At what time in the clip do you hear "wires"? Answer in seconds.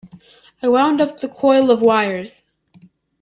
1.83-2.41